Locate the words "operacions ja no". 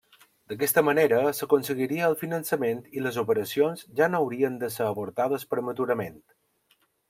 3.25-4.23